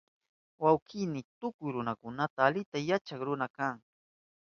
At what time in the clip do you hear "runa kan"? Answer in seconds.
3.27-3.77